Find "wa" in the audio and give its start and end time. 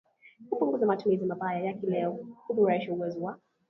3.21-3.37